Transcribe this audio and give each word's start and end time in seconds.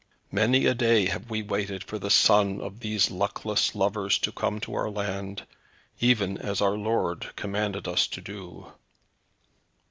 Many 0.31 0.65
a 0.65 0.73
day 0.73 1.05
have 1.09 1.29
we 1.29 1.43
waited 1.43 1.83
for 1.83 1.99
the 1.99 2.09
son 2.09 2.59
of 2.59 2.79
these 2.79 3.11
luckless 3.11 3.75
lovers 3.75 4.17
to 4.17 4.31
come 4.31 4.59
to 4.61 4.73
our 4.73 4.89
land, 4.89 5.45
even 5.99 6.39
as 6.39 6.59
our 6.59 6.75
lord 6.75 7.29
commanded 7.35 7.87
us 7.87 8.07
to 8.07 8.19
do." 8.21 8.71